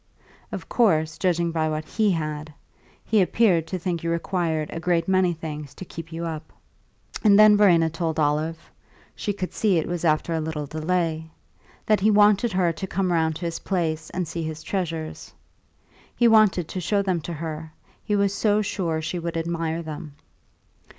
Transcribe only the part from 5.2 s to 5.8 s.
things